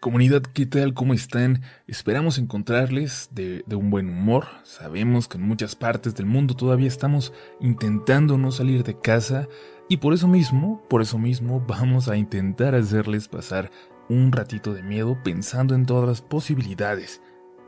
Comunidad, 0.00 0.40
¿qué 0.40 0.64
tal? 0.64 0.94
¿Cómo 0.94 1.12
están? 1.12 1.60
Esperamos 1.86 2.38
encontrarles 2.38 3.28
de, 3.32 3.62
un 3.68 3.90
buen 3.90 4.08
humor. 4.08 4.46
Sabemos 4.62 5.28
que 5.28 5.36
en 5.36 5.46
muchas 5.46 5.76
partes 5.76 6.14
del 6.14 6.24
mundo 6.24 6.56
todavía 6.56 6.88
estamos 6.88 7.34
intentando 7.60 8.38
no 8.38 8.50
salir 8.50 8.82
de 8.82 8.98
casa 8.98 9.46
y 9.90 9.98
por 9.98 10.14
eso 10.14 10.26
mismo, 10.26 10.82
por 10.88 11.02
eso 11.02 11.18
mismo 11.18 11.62
vamos 11.68 12.08
a 12.08 12.16
intentar 12.16 12.74
hacerles 12.74 13.28
pasar 13.28 13.70
un 14.08 14.32
ratito 14.32 14.72
de 14.72 14.82
miedo 14.82 15.18
pensando 15.22 15.74
en 15.74 15.84
todas 15.84 16.08
las 16.08 16.22
posibilidades 16.22 17.20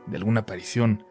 de 0.07 0.17
alguna 0.17 0.39
aparición, 0.39 1.05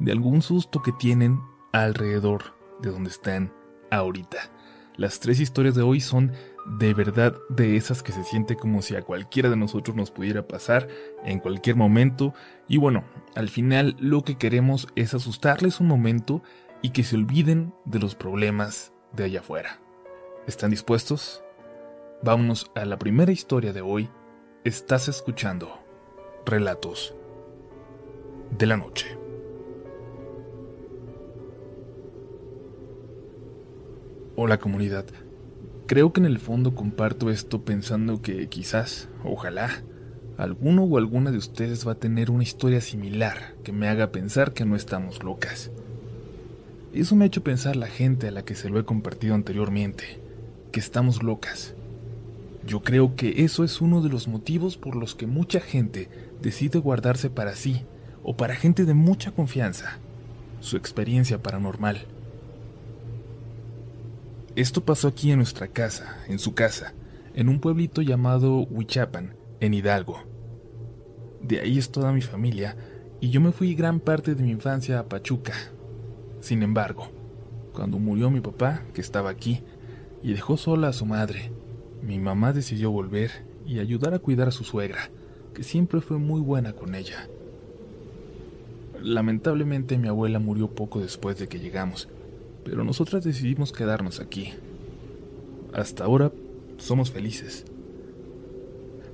de 0.00 0.10
algún 0.10 0.42
susto 0.42 0.82
que 0.82 0.90
tienen 0.90 1.38
alrededor 1.72 2.58
de 2.82 2.90
donde 2.90 3.10
están 3.10 3.52
ahorita. 3.92 4.50
Las 4.96 5.20
tres 5.20 5.38
historias 5.38 5.76
de 5.76 5.82
hoy 5.82 6.00
son 6.00 6.32
de 6.64 6.94
verdad 6.94 7.36
de 7.48 7.76
esas 7.76 8.02
que 8.02 8.12
se 8.12 8.24
siente 8.24 8.56
como 8.56 8.82
si 8.82 8.96
a 8.96 9.02
cualquiera 9.02 9.50
de 9.50 9.56
nosotros 9.56 9.96
nos 9.96 10.10
pudiera 10.10 10.46
pasar 10.48 10.88
en 11.24 11.38
cualquier 11.40 11.76
momento. 11.76 12.34
Y 12.68 12.78
bueno, 12.78 13.04
al 13.34 13.48
final 13.48 13.96
lo 13.98 14.22
que 14.22 14.36
queremos 14.36 14.88
es 14.96 15.14
asustarles 15.14 15.80
un 15.80 15.88
momento 15.88 16.42
y 16.82 16.90
que 16.90 17.04
se 17.04 17.16
olviden 17.16 17.74
de 17.84 17.98
los 17.98 18.14
problemas 18.14 18.92
de 19.12 19.24
allá 19.24 19.40
afuera. 19.40 19.80
¿Están 20.46 20.70
dispuestos? 20.70 21.42
Vámonos 22.22 22.70
a 22.74 22.84
la 22.84 22.98
primera 22.98 23.32
historia 23.32 23.72
de 23.72 23.80
hoy. 23.80 24.10
Estás 24.64 25.08
escuchando 25.08 25.80
Relatos 26.46 27.14
de 28.50 28.66
la 28.66 28.76
Noche. 28.76 29.18
Hola 34.36 34.58
comunidad. 34.58 35.06
Creo 35.86 36.14
que 36.14 36.20
en 36.20 36.26
el 36.26 36.38
fondo 36.38 36.74
comparto 36.74 37.28
esto 37.28 37.62
pensando 37.62 38.22
que 38.22 38.48
quizás, 38.48 39.08
ojalá, 39.22 39.82
alguno 40.38 40.84
o 40.84 40.96
alguna 40.96 41.30
de 41.30 41.36
ustedes 41.36 41.86
va 41.86 41.92
a 41.92 41.98
tener 41.98 42.30
una 42.30 42.42
historia 42.42 42.80
similar 42.80 43.54
que 43.62 43.72
me 43.72 43.88
haga 43.88 44.10
pensar 44.10 44.54
que 44.54 44.64
no 44.64 44.76
estamos 44.76 45.22
locas. 45.22 45.70
Eso 46.94 47.16
me 47.16 47.24
ha 47.24 47.26
hecho 47.26 47.44
pensar 47.44 47.76
la 47.76 47.88
gente 47.88 48.28
a 48.28 48.30
la 48.30 48.46
que 48.46 48.54
se 48.54 48.70
lo 48.70 48.80
he 48.80 48.84
compartido 48.84 49.34
anteriormente, 49.34 50.20
que 50.72 50.80
estamos 50.80 51.22
locas. 51.22 51.74
Yo 52.66 52.82
creo 52.82 53.14
que 53.14 53.44
eso 53.44 53.62
es 53.62 53.82
uno 53.82 54.00
de 54.00 54.08
los 54.08 54.26
motivos 54.26 54.78
por 54.78 54.96
los 54.96 55.14
que 55.14 55.26
mucha 55.26 55.60
gente 55.60 56.08
decide 56.40 56.78
guardarse 56.78 57.28
para 57.28 57.56
sí 57.56 57.82
o 58.22 58.38
para 58.38 58.56
gente 58.56 58.86
de 58.86 58.94
mucha 58.94 59.32
confianza 59.32 59.98
su 60.60 60.78
experiencia 60.78 61.42
paranormal. 61.42 62.06
Esto 64.56 64.84
pasó 64.84 65.08
aquí 65.08 65.32
en 65.32 65.38
nuestra 65.38 65.66
casa, 65.66 66.16
en 66.28 66.38
su 66.38 66.54
casa, 66.54 66.94
en 67.34 67.48
un 67.48 67.58
pueblito 67.58 68.02
llamado 68.02 68.60
Huichapan, 68.60 69.34
en 69.58 69.74
Hidalgo. 69.74 70.22
De 71.42 71.58
ahí 71.58 71.76
es 71.76 71.90
toda 71.90 72.12
mi 72.12 72.20
familia, 72.20 72.76
y 73.20 73.30
yo 73.30 73.40
me 73.40 73.50
fui 73.50 73.74
gran 73.74 73.98
parte 73.98 74.36
de 74.36 74.44
mi 74.44 74.52
infancia 74.52 75.00
a 75.00 75.08
Pachuca. 75.08 75.54
Sin 76.38 76.62
embargo, 76.62 77.08
cuando 77.72 77.98
murió 77.98 78.30
mi 78.30 78.40
papá, 78.40 78.84
que 78.94 79.00
estaba 79.00 79.28
aquí, 79.28 79.64
y 80.22 80.34
dejó 80.34 80.56
sola 80.56 80.86
a 80.86 80.92
su 80.92 81.04
madre, 81.04 81.50
mi 82.00 82.20
mamá 82.20 82.52
decidió 82.52 82.92
volver 82.92 83.32
y 83.66 83.80
ayudar 83.80 84.14
a 84.14 84.20
cuidar 84.20 84.46
a 84.46 84.52
su 84.52 84.62
suegra, 84.62 85.10
que 85.52 85.64
siempre 85.64 86.00
fue 86.00 86.18
muy 86.18 86.40
buena 86.40 86.74
con 86.74 86.94
ella. 86.94 87.28
Lamentablemente 89.02 89.98
mi 89.98 90.06
abuela 90.06 90.38
murió 90.38 90.68
poco 90.68 91.00
después 91.00 91.40
de 91.40 91.48
que 91.48 91.58
llegamos, 91.58 92.08
pero 92.64 92.84
nosotras 92.84 93.24
decidimos 93.24 93.72
quedarnos 93.72 94.20
aquí. 94.20 94.52
Hasta 95.72 96.04
ahora 96.04 96.32
somos 96.78 97.10
felices. 97.10 97.64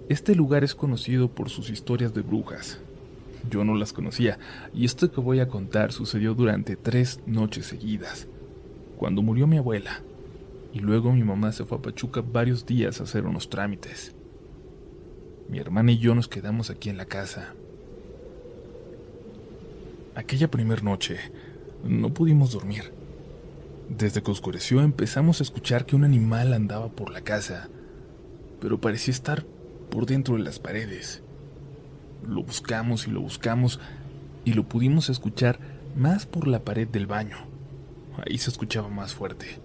Este 0.09 0.35
lugar 0.35 0.65
es 0.65 0.75
conocido 0.75 1.29
por 1.29 1.51
sus 1.51 1.71
historias 1.71 2.15
de 2.15 2.23
brujas. 2.23 2.79
Yo 3.49 3.65
no 3.65 3.75
las 3.75 3.93
conocía, 3.93 4.39
y 4.75 4.85
esto 4.85 5.11
que 5.11 5.21
voy 5.21 5.41
a 5.41 5.49
contar 5.49 5.93
sucedió 5.93 6.35
durante 6.35 6.77
tres 6.77 7.21
noches 7.27 7.67
seguidas, 7.67 8.27
cuando 8.97 9.23
murió 9.23 9.47
mi 9.47 9.57
abuela, 9.57 10.03
y 10.75 10.81
luego 10.81 11.13
mi 11.13 11.25
mamá 11.25 11.53
se 11.53 11.65
fue 11.65 11.79
a 11.79 11.83
Pachuca 11.83 12.23
varios 12.23 12.67
días 12.67 13.01
a 13.01 13.05
hacer 13.05 13.25
unos 13.25 13.49
trámites. 13.49 14.15
Mi 15.49 15.59
hermana 15.59 15.93
y 15.93 15.99
yo 15.99 16.15
nos 16.15 16.29
quedamos 16.29 16.71
aquí 16.71 16.91
en 16.91 16.97
la 16.97 17.07
casa. 17.07 17.55
Aquella 20.15 20.51
primer 20.51 20.85
noche 20.85 21.19
no 21.85 22.13
pudimos 22.13 22.53
dormir. 22.53 23.00
Desde 23.91 24.23
que 24.23 24.31
oscureció 24.31 24.83
empezamos 24.83 25.41
a 25.41 25.43
escuchar 25.43 25.85
que 25.85 25.97
un 25.97 26.05
animal 26.05 26.53
andaba 26.55 26.91
por 26.91 27.11
la 27.11 27.23
casa, 27.23 27.69
pero 28.61 28.81
parecía 28.81 29.13
estar 29.13 29.45
por 29.91 30.07
dentro 30.07 30.37
de 30.37 30.45
las 30.45 30.61
paredes. 30.61 31.25
Lo 32.25 32.45
buscamos 32.45 33.09
y 33.09 33.11
lo 33.11 33.21
buscamos 33.21 33.81
y 34.45 34.53
lo 34.53 34.69
pudimos 34.69 35.11
escuchar 35.11 35.59
más 35.97 36.25
por 36.25 36.47
la 36.47 36.65
pared 36.65 36.87
del 36.87 37.09
baño. 37.09 37.37
Ahí 38.25 38.39
se 38.39 38.51
escuchaba 38.51 38.89
más 38.89 39.13
fuerte. 39.13 39.61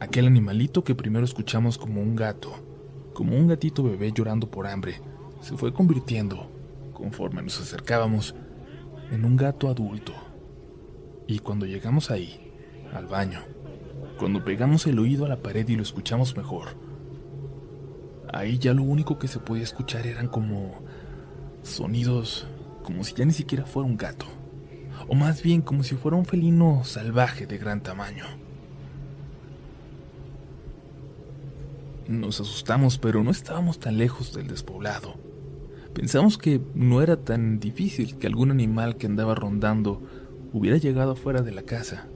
Aquel 0.00 0.26
animalito 0.26 0.82
que 0.82 0.96
primero 0.96 1.24
escuchamos 1.24 1.78
como 1.78 2.02
un 2.02 2.16
gato, 2.16 2.52
como 3.14 3.36
un 3.36 3.46
gatito 3.46 3.84
bebé 3.84 4.10
llorando 4.12 4.50
por 4.50 4.66
hambre, 4.66 5.00
se 5.40 5.56
fue 5.56 5.72
convirtiendo, 5.72 6.50
conforme 6.94 7.42
nos 7.42 7.60
acercábamos, 7.60 8.34
en 9.12 9.24
un 9.24 9.36
gato 9.36 9.68
adulto. 9.68 10.12
Y 11.28 11.38
cuando 11.38 11.64
llegamos 11.64 12.10
ahí, 12.10 12.45
al 12.92 13.06
baño, 13.06 13.40
cuando 14.18 14.44
pegamos 14.44 14.86
el 14.86 14.98
oído 14.98 15.24
a 15.24 15.28
la 15.28 15.36
pared 15.36 15.68
y 15.68 15.76
lo 15.76 15.82
escuchamos 15.82 16.36
mejor. 16.36 16.68
Ahí 18.32 18.58
ya 18.58 18.74
lo 18.74 18.82
único 18.82 19.18
que 19.18 19.28
se 19.28 19.38
podía 19.38 19.64
escuchar 19.64 20.06
eran 20.06 20.28
como 20.28 20.82
sonidos, 21.62 22.46
como 22.82 23.04
si 23.04 23.14
ya 23.14 23.24
ni 23.24 23.32
siquiera 23.32 23.64
fuera 23.64 23.88
un 23.88 23.96
gato, 23.96 24.26
o 25.08 25.14
más 25.14 25.42
bien 25.42 25.62
como 25.62 25.82
si 25.82 25.94
fuera 25.94 26.16
un 26.16 26.26
felino 26.26 26.82
salvaje 26.84 27.46
de 27.46 27.58
gran 27.58 27.82
tamaño. 27.82 28.24
Nos 32.08 32.40
asustamos, 32.40 32.98
pero 32.98 33.24
no 33.24 33.32
estábamos 33.32 33.80
tan 33.80 33.98
lejos 33.98 34.32
del 34.32 34.46
despoblado. 34.46 35.14
Pensamos 35.92 36.38
que 36.38 36.60
no 36.74 37.02
era 37.02 37.16
tan 37.16 37.58
difícil 37.58 38.16
que 38.16 38.26
algún 38.26 38.50
animal 38.50 38.96
que 38.96 39.06
andaba 39.06 39.34
rondando 39.34 40.02
hubiera 40.52 40.76
llegado 40.76 41.12
afuera 41.12 41.42
de 41.42 41.52
la 41.52 41.62
casa 41.62 42.06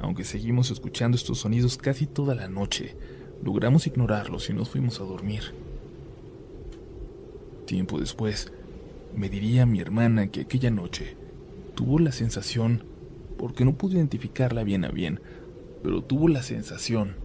aunque 0.00 0.24
seguimos 0.24 0.70
escuchando 0.70 1.16
estos 1.16 1.38
sonidos 1.38 1.76
casi 1.76 2.06
toda 2.06 2.34
la 2.34 2.48
noche, 2.48 2.96
logramos 3.42 3.86
ignorarlos 3.86 4.50
y 4.50 4.52
nos 4.52 4.70
fuimos 4.70 5.00
a 5.00 5.04
dormir. 5.04 5.54
Tiempo 7.66 7.98
después, 7.98 8.52
me 9.14 9.28
diría 9.28 9.66
mi 9.66 9.80
hermana 9.80 10.28
que 10.28 10.42
aquella 10.42 10.70
noche 10.70 11.16
tuvo 11.74 11.98
la 11.98 12.12
sensación, 12.12 12.84
porque 13.36 13.64
no 13.64 13.76
pude 13.76 13.96
identificarla 13.96 14.64
bien 14.64 14.84
a 14.84 14.90
bien, 14.90 15.20
pero 15.82 16.02
tuvo 16.02 16.28
la 16.28 16.42
sensación 16.42 17.16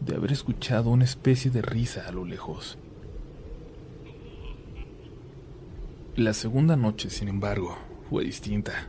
de 0.00 0.14
haber 0.14 0.32
escuchado 0.32 0.90
una 0.90 1.04
especie 1.04 1.50
de 1.50 1.62
risa 1.62 2.06
a 2.06 2.12
lo 2.12 2.24
lejos. 2.24 2.78
La 6.16 6.32
segunda 6.32 6.76
noche, 6.76 7.10
sin 7.10 7.28
embargo, 7.28 7.76
fue 8.08 8.24
distinta. 8.24 8.88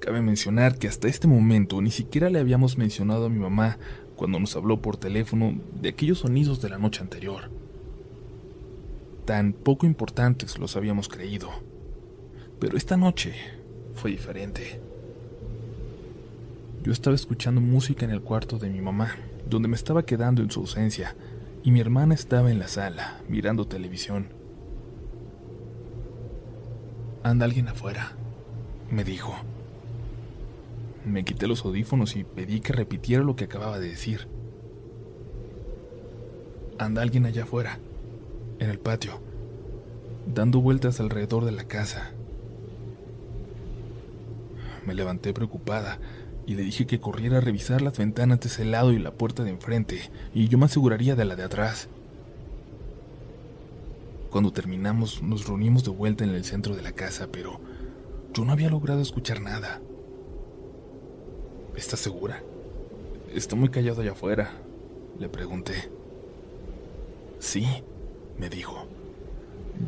Cabe 0.00 0.22
mencionar 0.22 0.78
que 0.78 0.88
hasta 0.88 1.08
este 1.08 1.28
momento 1.28 1.82
ni 1.82 1.90
siquiera 1.90 2.30
le 2.30 2.40
habíamos 2.40 2.78
mencionado 2.78 3.26
a 3.26 3.28
mi 3.28 3.38
mamá 3.38 3.78
cuando 4.16 4.40
nos 4.40 4.56
habló 4.56 4.80
por 4.80 4.96
teléfono 4.96 5.60
de 5.78 5.90
aquellos 5.90 6.20
sonidos 6.20 6.62
de 6.62 6.70
la 6.70 6.78
noche 6.78 7.02
anterior. 7.02 7.50
Tan 9.26 9.52
poco 9.52 9.84
importantes 9.84 10.58
los 10.58 10.74
habíamos 10.74 11.08
creído. 11.08 11.50
Pero 12.58 12.78
esta 12.78 12.96
noche 12.96 13.34
fue 13.94 14.10
diferente. 14.10 14.80
Yo 16.82 16.92
estaba 16.92 17.14
escuchando 17.14 17.60
música 17.60 18.06
en 18.06 18.10
el 18.10 18.22
cuarto 18.22 18.58
de 18.58 18.70
mi 18.70 18.80
mamá, 18.80 19.16
donde 19.48 19.68
me 19.68 19.76
estaba 19.76 20.06
quedando 20.06 20.40
en 20.40 20.50
su 20.50 20.60
ausencia, 20.60 21.14
y 21.62 21.72
mi 21.72 21.80
hermana 21.80 22.14
estaba 22.14 22.50
en 22.50 22.58
la 22.58 22.68
sala, 22.68 23.20
mirando 23.28 23.66
televisión. 23.66 24.28
Anda 27.22 27.44
alguien 27.44 27.68
afuera, 27.68 28.12
me 28.90 29.04
dijo. 29.04 29.34
Me 31.04 31.24
quité 31.24 31.46
los 31.46 31.64
audífonos 31.64 32.14
y 32.16 32.24
pedí 32.24 32.60
que 32.60 32.72
repitiera 32.72 33.24
lo 33.24 33.34
que 33.34 33.44
acababa 33.44 33.78
de 33.78 33.88
decir. 33.88 34.28
Anda 36.78 37.02
alguien 37.02 37.26
allá 37.26 37.44
afuera, 37.44 37.78
en 38.58 38.70
el 38.70 38.78
patio, 38.78 39.20
dando 40.26 40.60
vueltas 40.60 41.00
alrededor 41.00 41.44
de 41.44 41.52
la 41.52 41.64
casa. 41.64 42.12
Me 44.86 44.94
levanté 44.94 45.32
preocupada 45.32 45.98
y 46.46 46.54
le 46.54 46.62
dije 46.62 46.86
que 46.86 47.00
corriera 47.00 47.38
a 47.38 47.40
revisar 47.42 47.80
las 47.80 47.98
ventanas 47.98 48.40
de 48.40 48.48
ese 48.48 48.64
lado 48.64 48.92
y 48.92 48.98
la 48.98 49.12
puerta 49.12 49.42
de 49.42 49.50
enfrente, 49.50 50.10
y 50.34 50.48
yo 50.48 50.58
me 50.58 50.66
aseguraría 50.66 51.14
de 51.14 51.24
la 51.24 51.36
de 51.36 51.44
atrás. 51.44 51.88
Cuando 54.30 54.52
terminamos, 54.52 55.22
nos 55.22 55.46
reunimos 55.46 55.84
de 55.84 55.90
vuelta 55.90 56.24
en 56.24 56.30
el 56.30 56.44
centro 56.44 56.76
de 56.76 56.82
la 56.82 56.92
casa, 56.92 57.28
pero 57.32 57.60
yo 58.32 58.44
no 58.44 58.52
había 58.52 58.70
logrado 58.70 59.00
escuchar 59.00 59.40
nada. 59.40 59.80
¿Estás 61.76 62.00
segura? 62.00 62.42
Está 63.32 63.56
muy 63.56 63.68
callado 63.68 64.02
allá 64.02 64.12
afuera, 64.12 64.50
le 65.18 65.28
pregunté. 65.28 65.90
Sí, 67.38 67.66
me 68.38 68.50
dijo. 68.50 68.86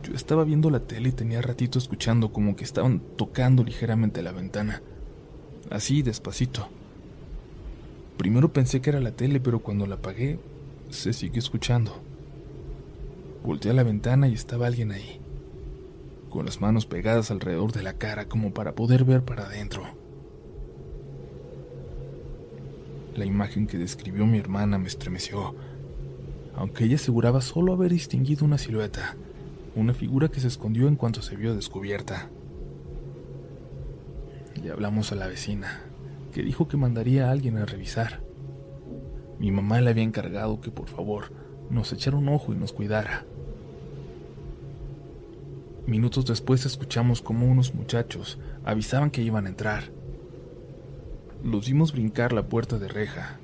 Yo 0.03 0.15
estaba 0.15 0.45
viendo 0.45 0.71
la 0.71 0.81
tele 0.81 1.11
y 1.11 1.13
tenía 1.13 1.43
ratito 1.43 1.79
escuchando 1.79 2.33
como 2.33 2.57
que 2.57 2.65
estaban 2.65 3.01
tocando 3.17 3.63
ligeramente 3.63 4.23
la 4.23 4.33
ventana. 4.33 4.83
Así, 5.71 6.03
despacito. 6.03 6.69
Primero 8.17 8.53
pensé 8.53 8.81
que 8.81 8.91
era 8.91 9.01
la 9.01 9.13
tele, 9.13 9.41
pero 9.41 9.61
cuando 9.61 9.87
la 9.87 9.97
apagué, 9.97 10.39
se 10.91 11.13
siguió 11.13 11.41
escuchando. 11.41 12.01
Volteé 13.45 13.73
a 13.73 13.75
la 13.75 13.83
ventana 13.83 14.29
y 14.29 14.35
estaba 14.35 14.67
alguien 14.67 14.93
ahí, 14.93 15.21
con 16.31 16.47
las 16.47 16.61
manos 16.61 16.87
pegadas 16.87 17.31
alrededor 17.31 17.73
de 17.73 17.83
la 17.83 17.95
cara 17.95 18.29
como 18.29 18.55
para 18.55 18.75
poder 18.75 19.05
ver 19.05 19.25
para 19.25 19.47
adentro. 19.47 20.02
La 23.15 23.27
imagen 23.27 23.67
que 23.67 23.77
describió 23.77 24.25
mi 24.27 24.39
hermana 24.39 24.79
me 24.79 24.89
estremeció, 24.89 25.55
aunque 26.55 26.85
ella 26.85 26.97
aseguraba 26.97 27.43
solo 27.43 27.75
haber 27.75 27.93
distinguido 27.93 28.47
una 28.47 28.57
silueta, 28.57 29.17
una 29.77 29.93
figura 29.93 30.29
que 30.29 30.41
se 30.41 30.49
escondió 30.49 30.89
en 30.89 30.97
cuanto 30.97 31.21
se 31.21 31.37
vio 31.37 31.55
descubierta. 31.55 32.31
Le 34.63 34.71
hablamos 34.71 35.13
a 35.13 35.17
la 35.17 35.27
vecina, 35.27 35.83
que 36.33 36.43
dijo 36.43 36.69
que 36.69 36.79
mandaría 36.79 37.29
a 37.29 37.33
alguien 37.33 37.59
a 37.59 37.67
revisar. 37.67 38.23
Mi 39.39 39.53
mamá 39.53 39.81
le 39.83 39.91
había 39.91 40.05
encargado 40.05 40.61
que 40.63 40.71
por 40.71 40.89
favor 40.89 41.33
nos 41.69 41.93
echara 41.93 42.17
un 42.17 42.29
ojo 42.29 42.55
y 42.55 42.57
nos 42.57 42.73
cuidara. 42.73 43.27
Minutos 45.87 46.25
después 46.27 46.65
escuchamos 46.65 47.21
como 47.21 47.51
unos 47.51 47.75
muchachos 47.75 48.39
avisaban 48.65 49.11
que 49.11 49.23
iban 49.23 49.47
a 49.47 49.51
entrar. 49.51 49.91
Los 51.45 51.67
vimos 51.67 51.93
brincar 51.93 52.33
la 52.33 52.47
puerta 52.47 52.79
de 52.79 52.87
reja 52.87 53.41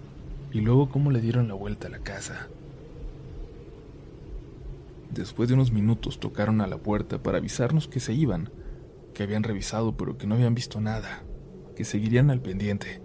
y 0.52 0.60
luego 0.60 0.88
cómo 0.88 1.10
le 1.10 1.20
dieron 1.20 1.48
la 1.48 1.54
vuelta 1.54 1.88
a 1.88 1.90
la 1.90 1.98
casa. 1.98 2.46
Después 5.10 5.48
de 5.48 5.56
unos 5.56 5.72
minutos 5.72 6.20
tocaron 6.20 6.60
a 6.60 6.68
la 6.68 6.78
puerta 6.78 7.20
para 7.20 7.38
avisarnos 7.38 7.88
que 7.88 7.98
se 7.98 8.14
iban, 8.14 8.50
que 9.14 9.24
habían 9.24 9.42
revisado 9.42 9.96
pero 9.96 10.16
que 10.16 10.28
no 10.28 10.36
habían 10.36 10.54
visto 10.54 10.80
nada, 10.80 11.24
que 11.74 11.84
seguirían 11.84 12.30
al 12.30 12.40
pendiente. 12.40 13.02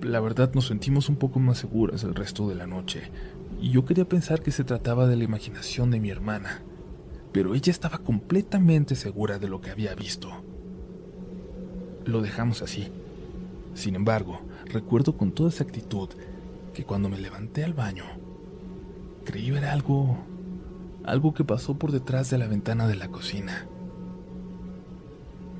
La 0.00 0.20
verdad 0.20 0.54
nos 0.54 0.68
sentimos 0.68 1.10
un 1.10 1.16
poco 1.16 1.38
más 1.38 1.58
seguras 1.58 2.02
el 2.02 2.14
resto 2.14 2.48
de 2.48 2.54
la 2.54 2.66
noche, 2.66 3.10
y 3.60 3.72
yo 3.72 3.84
quería 3.84 4.08
pensar 4.08 4.40
que 4.40 4.52
se 4.52 4.64
trataba 4.64 5.06
de 5.06 5.16
la 5.16 5.24
imaginación 5.24 5.90
de 5.90 6.00
mi 6.00 6.08
hermana, 6.08 6.62
pero 7.30 7.54
ella 7.54 7.70
estaba 7.70 7.98
completamente 7.98 8.96
segura 8.96 9.38
de 9.38 9.48
lo 9.48 9.60
que 9.60 9.70
había 9.70 9.94
visto. 9.94 10.30
Lo 12.04 12.20
dejamos 12.20 12.62
así. 12.62 12.90
Sin 13.74 13.94
embargo, 13.94 14.40
recuerdo 14.66 15.16
con 15.16 15.32
toda 15.32 15.50
exactitud 15.50 16.08
que 16.74 16.84
cuando 16.84 17.08
me 17.08 17.18
levanté 17.18 17.64
al 17.64 17.74
baño, 17.74 18.04
creí 19.24 19.50
ver 19.50 19.64
algo, 19.66 20.18
algo 21.04 21.34
que 21.34 21.44
pasó 21.44 21.78
por 21.78 21.92
detrás 21.92 22.30
de 22.30 22.38
la 22.38 22.46
ventana 22.46 22.86
de 22.86 22.96
la 22.96 23.08
cocina. 23.08 23.66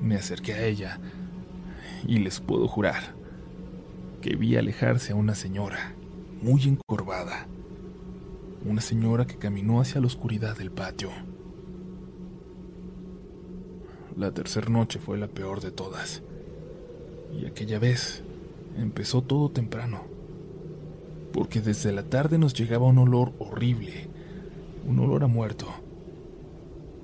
Me 0.01 0.15
acerqué 0.15 0.53
a 0.53 0.65
ella 0.65 0.99
y 2.05 2.19
les 2.19 2.39
puedo 2.39 2.67
jurar 2.67 3.15
que 4.21 4.35
vi 4.35 4.57
alejarse 4.57 5.13
a 5.13 5.15
una 5.15 5.35
señora 5.35 5.93
muy 6.41 6.63
encorvada, 6.63 7.47
una 8.65 8.81
señora 8.81 9.25
que 9.25 9.37
caminó 9.37 9.79
hacia 9.79 10.01
la 10.01 10.07
oscuridad 10.07 10.57
del 10.57 10.71
patio. 10.71 11.09
La 14.17 14.31
tercera 14.31 14.69
noche 14.69 14.99
fue 14.99 15.17
la 15.17 15.27
peor 15.27 15.61
de 15.61 15.71
todas, 15.71 16.21
y 17.39 17.45
aquella 17.45 17.79
vez 17.79 18.23
empezó 18.77 19.21
todo 19.21 19.49
temprano 19.49 20.13
porque 21.33 21.61
desde 21.61 21.91
la 21.91 22.03
tarde 22.03 22.37
nos 22.37 22.53
llegaba 22.53 22.85
un 22.85 22.99
olor 22.99 23.33
horrible, 23.39 24.07
un 24.87 24.99
olor 24.99 25.23
a 25.23 25.27
muerto. 25.27 25.67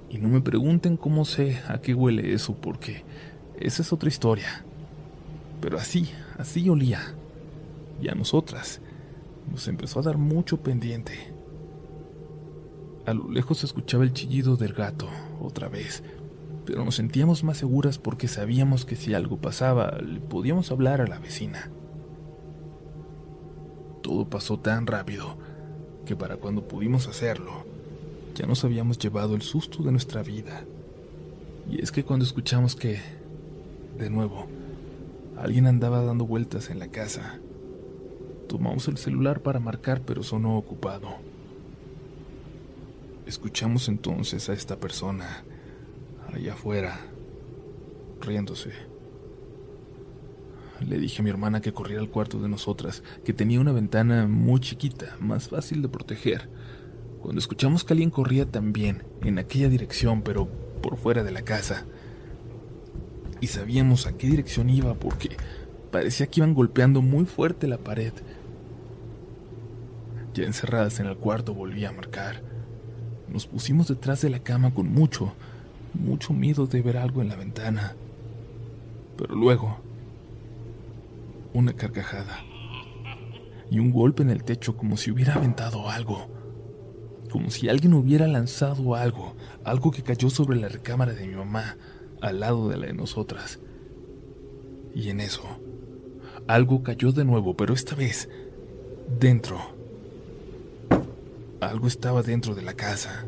Y 0.09 0.19
no 0.19 0.29
me 0.29 0.39
pregunten 0.39 0.97
cómo 0.97 1.25
sé 1.25 1.59
a 1.67 1.81
qué 1.81 1.93
huele 1.93 2.33
eso, 2.33 2.55
porque 2.55 3.03
esa 3.59 3.81
es 3.81 3.91
otra 3.91 4.07
historia. 4.07 4.63
Pero 5.59 5.77
así, 5.77 6.09
así 6.37 6.69
olía. 6.69 7.15
Y 8.01 8.07
a 8.07 8.15
nosotras 8.15 8.79
nos 9.51 9.67
empezó 9.67 9.99
a 9.99 10.03
dar 10.03 10.17
mucho 10.17 10.57
pendiente. 10.57 11.13
A 13.05 13.13
lo 13.13 13.31
lejos 13.31 13.63
escuchaba 13.63 14.03
el 14.03 14.13
chillido 14.13 14.55
del 14.55 14.73
gato, 14.73 15.09
otra 15.41 15.69
vez, 15.69 16.03
pero 16.69 16.85
nos 16.85 16.97
sentíamos 16.97 17.43
más 17.43 17.57
seguras 17.57 17.97
porque 17.97 18.27
sabíamos 18.27 18.85
que 18.85 18.95
si 18.95 19.15
algo 19.15 19.37
pasaba, 19.37 19.97
le 20.05 20.19
podíamos 20.19 20.69
hablar 20.69 21.01
a 21.01 21.07
la 21.07 21.17
vecina. 21.17 21.71
Todo 24.03 24.29
pasó 24.29 24.59
tan 24.59 24.85
rápido 24.85 25.35
que 26.05 26.15
para 26.15 26.37
cuando 26.37 26.67
pudimos 26.67 27.07
hacerlo, 27.07 27.65
ya 28.35 28.45
nos 28.45 28.63
habíamos 28.63 28.99
llevado 28.99 29.33
el 29.33 29.41
susto 29.41 29.81
de 29.81 29.91
nuestra 29.91 30.21
vida. 30.21 30.63
Y 31.67 31.81
es 31.81 31.91
que 31.91 32.03
cuando 32.03 32.23
escuchamos 32.23 32.75
que, 32.75 32.99
de 33.97 34.11
nuevo, 34.11 34.45
alguien 35.39 35.65
andaba 35.65 36.03
dando 36.03 36.27
vueltas 36.27 36.69
en 36.69 36.77
la 36.77 36.89
casa, 36.89 37.39
tomamos 38.47 38.87
el 38.87 38.99
celular 38.99 39.41
para 39.41 39.59
marcar 39.59 40.01
pero 40.01 40.21
sonó 40.21 40.55
ocupado. 40.55 41.15
Escuchamos 43.25 43.89
entonces 43.89 44.49
a 44.49 44.53
esta 44.53 44.75
persona 44.75 45.43
allá 46.33 46.53
afuera, 46.53 46.99
riéndose. 48.21 48.71
Le 50.87 50.97
dije 50.97 51.21
a 51.21 51.23
mi 51.23 51.29
hermana 51.29 51.61
que 51.61 51.73
corriera 51.73 52.01
al 52.01 52.09
cuarto 52.09 52.39
de 52.39 52.47
nosotras, 52.47 53.03
que 53.25 53.33
tenía 53.33 53.59
una 53.59 53.73
ventana 53.73 54.27
muy 54.27 54.61
chiquita, 54.61 55.17
más 55.19 55.49
fácil 55.49 55.81
de 55.81 55.89
proteger. 55.89 56.49
Cuando 57.21 57.39
escuchamos 57.39 57.83
que 57.83 57.93
alguien 57.93 58.11
corría 58.11 58.45
también, 58.45 59.03
en 59.21 59.39
aquella 59.39 59.67
dirección, 59.67 60.21
pero 60.21 60.47
por 60.81 60.97
fuera 60.97 61.23
de 61.23 61.31
la 61.31 61.41
casa. 61.41 61.85
Y 63.41 63.47
sabíamos 63.47 64.07
a 64.07 64.17
qué 64.17 64.27
dirección 64.27 64.69
iba 64.69 64.93
porque 64.93 65.35
parecía 65.91 66.27
que 66.27 66.39
iban 66.39 66.53
golpeando 66.53 67.01
muy 67.01 67.25
fuerte 67.25 67.67
la 67.67 67.77
pared. 67.77 68.13
Ya 70.33 70.45
encerradas 70.45 70.99
en 70.99 71.07
el 71.07 71.17
cuarto 71.17 71.53
volví 71.53 71.83
a 71.83 71.91
marcar. 71.91 72.41
Nos 73.27 73.47
pusimos 73.47 73.87
detrás 73.87 74.21
de 74.21 74.29
la 74.29 74.39
cama 74.39 74.73
con 74.73 74.87
mucho, 74.87 75.33
mucho 75.93 76.33
miedo 76.33 76.67
de 76.67 76.81
ver 76.81 76.97
algo 76.97 77.21
en 77.21 77.29
la 77.29 77.35
ventana. 77.35 77.95
Pero 79.17 79.35
luego 79.35 79.77
una 81.53 81.73
carcajada 81.73 82.43
y 83.69 83.79
un 83.79 83.91
golpe 83.91 84.23
en 84.23 84.29
el 84.29 84.43
techo 84.43 84.77
como 84.77 84.97
si 84.97 85.11
hubiera 85.11 85.35
aventado 85.35 85.89
algo, 85.89 86.27
como 87.31 87.51
si 87.51 87.69
alguien 87.69 87.93
hubiera 87.93 88.27
lanzado 88.27 88.95
algo, 88.95 89.35
algo 89.63 89.91
que 89.91 90.03
cayó 90.03 90.29
sobre 90.29 90.59
la 90.59 90.69
recámara 90.69 91.13
de 91.13 91.27
mi 91.27 91.35
mamá, 91.35 91.77
al 92.21 92.39
lado 92.39 92.69
de 92.69 92.77
la 92.77 92.87
de 92.87 92.93
nosotras. 92.93 93.59
Y 94.95 95.09
en 95.09 95.19
eso, 95.19 95.43
algo 96.47 96.81
cayó 96.81 97.11
de 97.11 97.25
nuevo, 97.25 97.55
pero 97.55 97.73
esta 97.73 97.95
vez 97.95 98.29
dentro. 99.19 99.59
Algo 101.61 101.87
estaba 101.87 102.23
dentro 102.23 102.55
de 102.55 102.61
la 102.61 102.73
casa. 102.73 103.25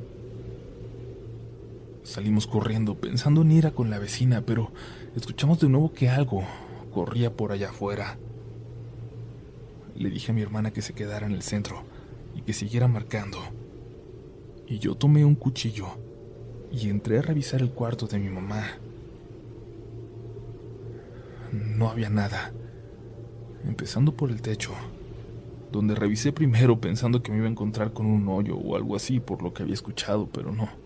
Salimos 2.03 2.47
corriendo 2.47 2.95
pensando 2.95 3.41
en 3.41 3.51
ir 3.51 3.67
a 3.67 3.71
con 3.71 3.89
la 3.89 3.99
vecina, 3.99 4.41
pero 4.41 4.71
escuchamos 5.15 5.59
de 5.59 5.69
nuevo 5.69 5.93
que 5.93 6.09
algo, 6.09 6.43
corría 6.93 7.33
por 7.35 7.51
allá 7.51 7.69
afuera. 7.69 8.17
Le 9.95 10.09
dije 10.09 10.31
a 10.31 10.35
mi 10.35 10.41
hermana 10.41 10.71
que 10.71 10.81
se 10.81 10.93
quedara 10.93 11.27
en 11.27 11.33
el 11.33 11.43
centro 11.43 11.83
y 12.35 12.41
que 12.41 12.53
siguiera 12.53 12.87
marcando. 12.87 13.37
Y 14.67 14.79
yo 14.79 14.95
tomé 14.95 15.25
un 15.25 15.35
cuchillo 15.35 15.87
y 16.71 16.89
entré 16.89 17.19
a 17.19 17.21
revisar 17.21 17.61
el 17.61 17.69
cuarto 17.69 18.07
de 18.07 18.17
mi 18.17 18.29
mamá. 18.29 18.63
No 21.51 21.89
había 21.89 22.09
nada, 22.09 22.51
empezando 23.65 24.13
por 24.13 24.31
el 24.31 24.41
techo, 24.41 24.71
donde 25.71 25.93
revisé 25.93 26.31
primero 26.31 26.81
pensando 26.81 27.21
que 27.21 27.31
me 27.31 27.37
iba 27.37 27.47
a 27.47 27.51
encontrar 27.51 27.93
con 27.93 28.07
un 28.07 28.27
hoyo 28.27 28.57
o 28.57 28.75
algo 28.75 28.95
así 28.95 29.19
por 29.19 29.43
lo 29.43 29.53
que 29.53 29.63
había 29.63 29.75
escuchado, 29.75 30.27
pero 30.31 30.51
no. 30.51 30.80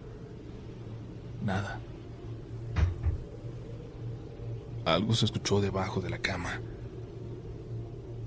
Nada. 1.46 1.80
Algo 4.84 5.14
se 5.14 5.26
escuchó 5.26 5.62
debajo 5.62 6.02
de 6.02 6.10
la 6.10 6.18
cama. 6.18 6.60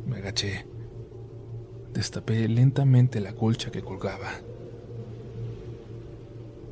Me 0.07 0.19
agaché. 0.19 0.67
Destapé 1.93 2.47
lentamente 2.49 3.21
la 3.21 3.35
colcha 3.35 3.73
que 3.73 3.83
colgaba. 3.83 4.31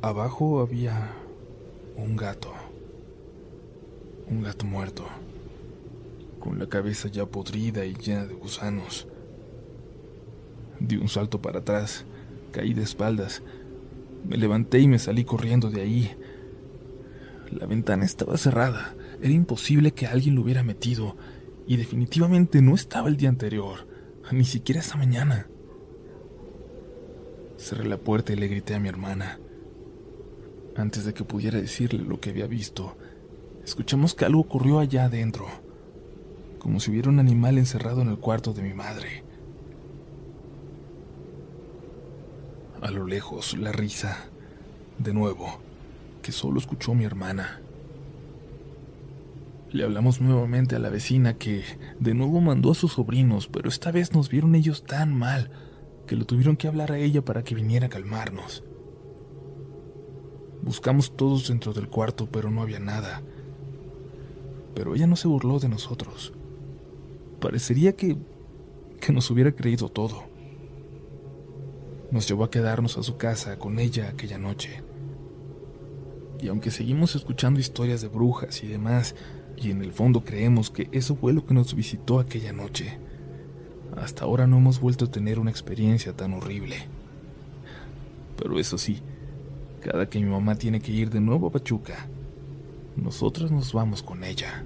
Abajo 0.01 0.61
había 0.61 1.11
un 1.97 2.15
gato. 2.15 2.53
Un 4.29 4.41
gato 4.41 4.65
muerto. 4.65 5.05
Con 6.39 6.59
la 6.59 6.67
cabeza 6.67 7.09
ya 7.09 7.25
podrida 7.25 7.85
y 7.85 7.93
llena 7.93 8.25
de 8.25 8.35
gusanos. 8.35 9.05
Di 10.79 10.95
un 10.95 11.09
salto 11.09 11.41
para 11.41 11.59
atrás. 11.59 12.05
Caí 12.53 12.73
de 12.73 12.83
espaldas. 12.83 13.41
Me 14.25 14.37
levanté 14.37 14.79
y 14.79 14.87
me 14.87 14.99
salí 14.99 15.25
corriendo 15.25 15.69
de 15.69 15.81
ahí. 15.81 16.17
La 17.51 17.65
ventana 17.65 18.05
estaba 18.05 18.37
cerrada. 18.37 18.95
Era 19.21 19.33
imposible 19.33 19.93
que 19.93 20.07
alguien 20.07 20.35
lo 20.35 20.41
hubiera 20.41 20.63
metido, 20.63 21.15
y 21.65 21.77
definitivamente 21.77 22.61
no 22.61 22.75
estaba 22.75 23.09
el 23.09 23.17
día 23.17 23.29
anterior, 23.29 23.87
ni 24.31 24.45
siquiera 24.45 24.81
esa 24.81 24.97
mañana. 24.97 25.47
Cerré 27.57 27.87
la 27.87 27.97
puerta 27.97 28.33
y 28.33 28.35
le 28.35 28.47
grité 28.47 28.75
a 28.75 28.79
mi 28.79 28.89
hermana. 28.89 29.39
Antes 30.75 31.05
de 31.05 31.13
que 31.13 31.23
pudiera 31.23 31.59
decirle 31.59 32.03
lo 32.03 32.19
que 32.19 32.29
había 32.29 32.47
visto, 32.47 32.95
escuchamos 33.65 34.13
que 34.13 34.25
algo 34.25 34.41
ocurrió 34.41 34.79
allá 34.79 35.05
adentro, 35.05 35.47
como 36.59 36.79
si 36.79 36.91
hubiera 36.91 37.09
un 37.09 37.19
animal 37.19 37.57
encerrado 37.57 38.01
en 38.01 38.09
el 38.09 38.19
cuarto 38.19 38.53
de 38.53 38.61
mi 38.61 38.73
madre. 38.73 39.23
A 42.81 42.91
lo 42.91 43.07
lejos, 43.07 43.57
la 43.57 43.71
risa, 43.71 44.29
de 44.99 45.13
nuevo, 45.13 45.59
que 46.27 46.33
solo 46.33 46.59
escuchó 46.59 46.93
mi 46.93 47.05
hermana. 47.05 47.61
Le 49.71 49.85
hablamos 49.85 50.19
nuevamente 50.19 50.75
a 50.75 50.79
la 50.79 50.89
vecina 50.89 51.37
que 51.37 51.63
de 52.01 52.13
nuevo 52.13 52.41
mandó 52.41 52.71
a 52.71 52.75
sus 52.75 52.91
sobrinos, 52.91 53.47
pero 53.47 53.69
esta 53.69 53.93
vez 53.93 54.11
nos 54.11 54.27
vieron 54.27 54.53
ellos 54.53 54.83
tan 54.83 55.17
mal 55.17 55.49
que 56.05 56.17
lo 56.17 56.25
tuvieron 56.25 56.57
que 56.57 56.67
hablar 56.67 56.91
a 56.91 56.97
ella 56.97 57.23
para 57.23 57.45
que 57.45 57.55
viniera 57.55 57.85
a 57.85 57.89
calmarnos. 57.89 58.65
Buscamos 60.63 61.15
todos 61.15 61.47
dentro 61.47 61.71
del 61.71 61.87
cuarto, 61.87 62.27
pero 62.29 62.51
no 62.51 62.61
había 62.61 62.81
nada. 62.81 63.21
Pero 64.75 64.93
ella 64.93 65.07
no 65.07 65.15
se 65.15 65.29
burló 65.29 65.59
de 65.59 65.69
nosotros. 65.69 66.33
Parecería 67.39 67.95
que, 67.95 68.17
que 68.99 69.13
nos 69.13 69.31
hubiera 69.31 69.53
creído 69.53 69.87
todo. 69.87 70.25
Nos 72.11 72.27
llevó 72.27 72.43
a 72.43 72.51
quedarnos 72.51 72.97
a 72.97 73.03
su 73.03 73.15
casa 73.15 73.57
con 73.57 73.79
ella 73.79 74.09
aquella 74.09 74.37
noche. 74.37 74.83
Y 76.39 76.49
aunque 76.49 76.71
seguimos 76.71 77.15
escuchando 77.15 77.59
historias 77.59 78.01
de 78.01 78.09
brujas 78.09 78.63
y 78.63 78.67
demás, 78.67 79.15
y 79.55 79.71
en 79.71 79.81
el 79.81 79.91
fondo 79.91 80.23
creemos 80.23 80.69
que 80.69 80.87
eso 80.91 81.15
fue 81.15 81.33
lo 81.33 81.45
que 81.45 81.53
nos 81.53 81.73
visitó 81.73 82.19
aquella 82.19 82.53
noche, 82.53 82.99
hasta 83.95 84.25
ahora 84.25 84.45
no 84.45 84.57
hemos 84.57 84.79
vuelto 84.79 85.05
a 85.05 85.11
tener 85.11 85.39
una 85.39 85.49
experiencia 85.49 86.13
tan 86.13 86.33
horrible. 86.33 86.75
Pero 88.37 88.59
eso 88.59 88.77
sí, 88.77 89.01
cada 89.81 90.07
que 90.07 90.19
mi 90.19 90.25
mamá 90.25 90.55
tiene 90.55 90.79
que 90.79 90.91
ir 90.91 91.09
de 91.09 91.19
nuevo 91.19 91.47
a 91.47 91.51
Pachuca, 91.51 92.07
nosotros 92.95 93.51
nos 93.51 93.73
vamos 93.73 94.03
con 94.03 94.23
ella. 94.23 94.63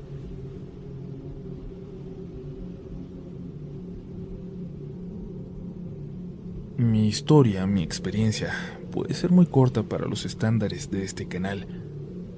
Mi 6.78 7.08
historia, 7.08 7.68
mi 7.68 7.84
experiencia, 7.84 8.81
puede 8.92 9.14
ser 9.14 9.32
muy 9.32 9.46
corta 9.48 9.84
para 9.84 10.08
los 10.08 10.26
estándares 10.26 10.92
de 10.92 11.04
este 11.04 11.28
canal, 11.28 11.66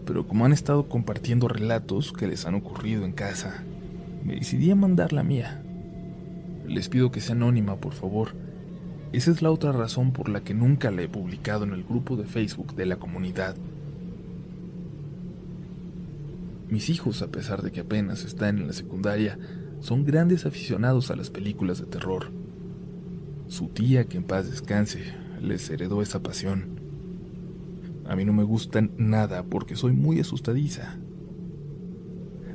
pero 0.05 0.27
como 0.27 0.45
han 0.45 0.53
estado 0.53 0.87
compartiendo 0.87 1.47
relatos 1.47 2.13
que 2.13 2.27
les 2.27 2.45
han 2.45 2.55
ocurrido 2.55 3.03
en 3.03 3.11
casa, 3.11 3.63
me 4.23 4.35
decidí 4.35 4.71
a 4.71 4.75
mandar 4.75 5.11
la 5.11 5.23
mía. 5.23 5.61
Les 6.67 6.87
pido 6.87 7.11
que 7.11 7.19
sea 7.19 7.35
anónima, 7.35 7.75
por 7.75 7.93
favor, 7.93 8.29
esa 9.11 9.31
es 9.31 9.41
la 9.41 9.51
otra 9.51 9.71
razón 9.71 10.11
por 10.11 10.29
la 10.29 10.43
que 10.43 10.53
nunca 10.53 10.89
la 10.91 11.01
he 11.01 11.09
publicado 11.09 11.65
en 11.65 11.73
el 11.73 11.83
grupo 11.83 12.15
de 12.15 12.25
Facebook 12.25 12.75
de 12.75 12.85
la 12.85 12.95
comunidad. 12.95 13.55
Mis 16.69 16.89
hijos, 16.89 17.21
a 17.21 17.27
pesar 17.27 17.61
de 17.61 17.71
que 17.71 17.81
apenas 17.81 18.23
están 18.23 18.57
en 18.57 18.67
la 18.67 18.73
secundaria, 18.73 19.37
son 19.81 20.05
grandes 20.05 20.45
aficionados 20.45 21.11
a 21.11 21.15
las 21.15 21.29
películas 21.29 21.79
de 21.79 21.85
terror. 21.85 22.31
Su 23.47 23.67
tía, 23.67 24.05
que 24.05 24.17
en 24.17 24.23
paz 24.23 24.49
descanse, 24.49 25.13
les 25.43 25.69
heredó 25.69 26.01
esa 26.01 26.23
pasión. 26.23 26.79
A 28.07 28.15
mí 28.15 28.25
no 28.25 28.33
me 28.33 28.43
gustan 28.43 28.91
nada 28.97 29.43
porque 29.43 29.75
soy 29.75 29.91
muy 29.91 30.19
asustadiza. 30.19 30.97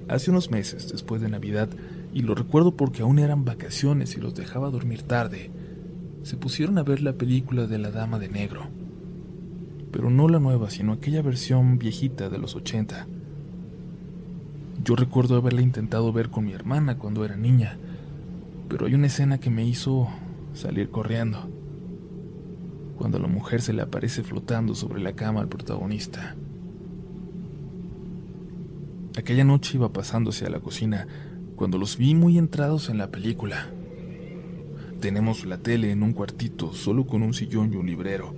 Hace 0.09 0.31
unos 0.31 0.51
meses, 0.51 0.91
después 0.91 1.21
de 1.21 1.29
Navidad, 1.29 1.69
y 2.15 2.23
lo 2.23 2.35
recuerdo 2.35 2.77
porque 2.77 3.03
aún 3.03 3.19
eran 3.19 3.45
vacaciones 3.45 4.17
y 4.17 4.21
los 4.21 4.35
dejaba 4.35 4.71
dormir 4.71 5.03
tarde, 5.03 5.51
se 6.23 6.37
pusieron 6.37 6.79
a 6.79 6.83
ver 6.83 7.03
la 7.03 7.13
película 7.13 7.67
de 7.67 7.79
la 7.79 7.91
Dama 7.91 8.19
de 8.19 8.29
Negro. 8.29 8.63
Pero 9.93 10.11
no 10.11 10.29
la 10.29 10.39
nueva, 10.39 10.71
sino 10.71 10.93
aquella 10.93 11.23
versión 11.23 11.79
viejita 11.79 12.31
de 12.31 12.39
los 12.39 12.57
80. 12.57 13.07
Yo 14.83 14.97
recuerdo 14.97 15.37
haberla 15.37 15.61
intentado 15.61 16.13
ver 16.13 16.31
con 16.31 16.47
mi 16.47 16.53
hermana 16.53 16.97
cuando 16.97 17.25
era 17.25 17.37
niña, 17.37 17.77
pero 18.69 18.87
hay 18.87 18.95
una 18.95 19.09
escena 19.09 19.39
que 19.39 19.51
me 19.51 19.67
hizo 19.67 20.09
salir 20.55 20.91
corriendo. 20.91 21.58
Cuando 22.99 23.21
la 23.21 23.29
mujer 23.29 23.63
se 23.63 23.73
le 23.73 23.81
aparece 23.81 24.25
flotando 24.25 24.75
sobre 24.75 25.01
la 25.01 25.13
cama 25.13 25.41
al 25.41 25.49
protagonista. 25.49 26.35
Aquella 29.17 29.45
noche 29.45 29.77
iba 29.77 29.93
pasando 29.93 30.31
hacia 30.31 30.51
la 30.51 30.59
cocina 30.59 31.07
cuando 31.55 31.79
los 31.79 31.97
vi 31.97 32.17
muy 32.17 32.39
entrados 32.39 32.89
en 32.89 32.99
la 32.99 33.11
película. 33.11 33.69
Tenemos 35.01 35.45
la 35.45 35.59
tele 35.59 35.93
en 35.93 36.03
un 36.03 36.13
cuartito, 36.13 36.73
solo 36.73 37.07
con 37.07 37.23
un 37.23 37.35
sillón 37.35 37.73
y 37.73 37.77
un 37.77 37.87
librero, 37.87 38.35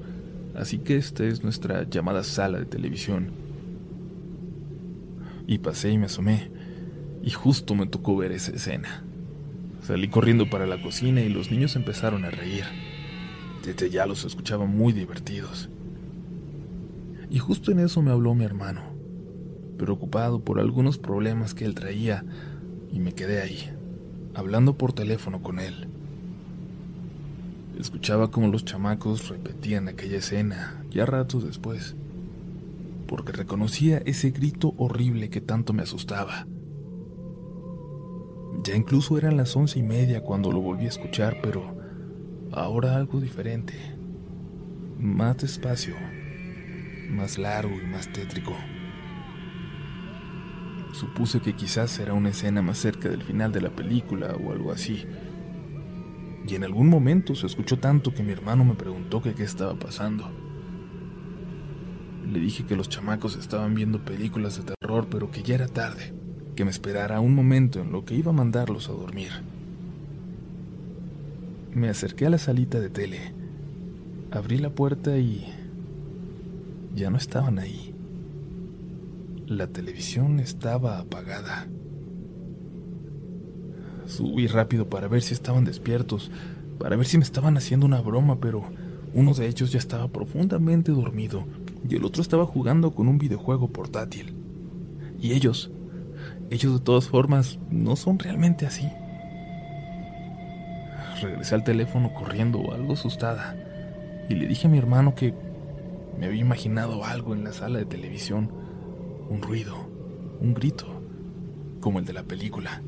así 0.55 0.79
que 0.79 0.97
esta 0.97 1.25
es 1.25 1.43
nuestra 1.43 1.89
llamada 1.89 2.23
sala 2.23 2.59
de 2.59 2.67
televisión. 2.67 3.31
Y 5.47 5.59
pasé 5.59 5.91
y 5.91 5.99
me 5.99 6.07
asomé, 6.07 6.51
y 7.23 7.31
justo 7.31 7.75
me 7.75 7.87
tocó 7.87 8.15
ver 8.17 8.33
esa 8.33 8.53
escena. 8.53 9.05
Salí 9.83 10.09
corriendo 10.09 10.51
para 10.51 10.67
la 10.67 10.83
cocina 10.83 11.23
y 11.23 11.31
los 11.31 11.51
niños 11.51 11.77
empezaron 11.77 12.27
a 12.27 12.31
reír. 12.31 12.65
Desde 13.65 13.91
ya 13.91 14.07
los 14.07 14.25
escuchaba 14.25 14.65
muy 14.65 14.93
divertidos. 14.93 15.69
Y 17.29 17.39
justo 17.39 17.71
en 17.71 17.81
eso 17.81 18.03
me 18.03 18.11
habló 18.11 18.35
mi 18.35 18.45
hermano, 18.45 18.83
preocupado 19.77 20.41
por 20.41 20.59
algunos 20.59 20.99
problemas 20.99 21.55
que 21.55 21.65
él 21.65 21.75
traía, 21.75 22.25
y 22.93 22.99
me 22.99 23.13
quedé 23.13 23.41
ahí, 23.41 23.71
hablando 24.35 24.75
por 24.75 24.93
teléfono 24.93 25.43
con 25.43 25.61
él. 25.61 25.89
Escuchaba 27.79 28.31
como 28.31 28.49
los 28.49 28.65
chamacos 28.65 29.29
repetían 29.29 29.89
aquella 29.89 30.19
escena, 30.19 30.85
ya 30.91 31.07
ratos 31.07 31.45
después, 31.45 31.95
porque 33.07 33.33
reconocía 33.33 33.99
ese 33.99 34.31
grito 34.31 34.75
horrible 34.77 35.31
que 35.31 35.41
tanto 35.41 35.73
me 35.73 35.83
asustaba. 35.83 36.47
Ya 38.65 38.75
incluso 38.75 39.17
eran 39.17 39.37
las 39.37 39.55
once 39.57 39.79
y 39.79 39.83
media 39.83 40.23
cuando 40.23 40.53
lo 40.53 40.61
volví 40.61 40.87
a 40.87 40.89
escuchar, 40.89 41.39
pero 41.43 41.75
ahora 42.53 42.97
algo 42.97 43.21
diferente, 43.21 43.75
más 44.99 45.39
despacio, 45.39 45.95
más 47.11 47.39
largo 47.39 47.75
y 47.81 47.87
más 47.87 48.13
tétrico. 48.13 48.57
Supuse 50.93 51.41
que 51.41 51.55
quizás 51.55 51.99
era 51.99 52.15
una 52.15 52.31
escena 52.31 52.63
más 52.63 52.79
cerca 52.79 53.09
del 53.09 53.23
final 53.23 53.53
de 53.53 53.61
la 53.61 53.71
película 53.71 54.35
o 54.35 54.53
algo 54.53 54.73
así 54.73 55.07
y 56.47 56.55
en 56.55 56.65
algún 56.65 56.89
momento 56.89 57.35
se 57.35 57.47
escuchó 57.47 57.79
tanto 57.79 58.13
que 58.13 58.23
mi 58.23 58.33
hermano 58.33 58.65
me 58.65 58.75
preguntó 58.75 59.23
qué 59.23 59.31
estaba 59.43 59.75
pasando. 59.75 60.29
Le 62.27 62.41
dije 62.41 62.65
que 62.65 62.77
los 62.77 62.89
chamacos 62.89 63.37
estaban 63.37 63.75
viendo 63.75 64.05
películas 64.05 64.57
de 64.57 64.75
terror, 64.75 65.09
pero 65.11 65.31
que 65.31 65.43
ya 65.43 65.55
era 65.55 65.69
tarde, 65.69 66.15
que 66.57 66.65
me 66.65 66.71
esperara 66.71 67.21
un 67.21 67.35
momento 67.35 67.81
en 67.81 67.93
lo 67.93 68.05
que 68.05 68.15
iba 68.15 68.31
a 68.31 68.35
mandarlos 68.35 68.89
a 68.89 68.93
dormir. 68.93 69.31
Me 71.75 71.89
acerqué 71.89 72.27
a 72.27 72.31
la 72.31 72.39
salita 72.39 72.81
de 72.81 72.91
tele, 72.91 73.33
abrí 74.33 74.59
la 74.59 74.71
puerta 74.71 75.17
y 75.19 75.47
ya 76.95 77.11
no 77.11 77.17
estaban 77.17 77.61
ahí. 77.61 77.95
La 79.47 79.69
televisión 79.69 80.41
estaba 80.41 80.99
apagada. 80.99 81.69
Subí 84.07 84.49
rápido 84.49 84.89
para 84.89 85.07
ver 85.07 85.23
si 85.23 85.33
estaban 85.33 85.65
despiertos, 85.65 86.33
para 86.79 86.97
ver 86.97 87.07
si 87.07 87.19
me 87.19 87.25
estaban 87.25 87.57
haciendo 87.57 87.87
una 87.87 88.01
broma, 88.01 88.41
pero 88.41 88.65
uno 89.15 89.33
de 89.35 89.47
ellos 89.47 89.71
ya 89.71 89.79
estaba 89.79 90.09
profundamente 90.09 90.91
dormido 90.91 91.45
y 91.89 91.95
el 91.95 92.05
otro 92.05 92.21
estaba 92.21 92.47
jugando 92.47 92.91
con 92.93 93.07
un 93.07 93.19
videojuego 93.19 93.69
portátil. 93.69 94.35
Y 95.21 95.33
ellos, 95.33 95.71
ellos 96.51 96.73
de 96.75 96.81
todas 96.81 97.09
formas, 97.09 97.61
no 97.71 97.95
son 97.95 98.19
realmente 98.19 98.67
así. 98.67 98.89
Regresé 101.21 101.55
al 101.55 101.65
teléfono 101.65 102.15
corriendo, 102.15 102.73
algo 102.73 102.95
asustada, 102.95 103.55
y 104.29 104.35
le 104.35 104.47
dije 104.47 104.67
a 104.69 104.71
mi 104.71 104.79
hermano 104.79 105.15
que 105.15 105.35
me 106.19 106.27
había 106.27 106.41
imaginado 106.41 107.05
algo 107.05 107.35
en 107.35 107.45
la 107.45 107.53
sala 107.53 107.79
de 107.79 107.85
televisión, 107.85 108.51
un 109.29 109.43
ruido, 109.43 109.77
un 110.41 110.55
grito, 110.55 110.87
como 111.81 111.99
el 111.99 112.05
de 112.05 112.13
la 112.13 112.23
película. 112.23 112.83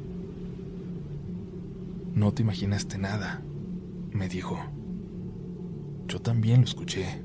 No 2.14 2.32
te 2.32 2.42
imaginaste 2.42 2.98
nada, 2.98 3.42
me 4.12 4.28
dijo. 4.28 4.58
Yo 6.08 6.20
también 6.20 6.60
lo 6.60 6.66
escuché. 6.66 7.22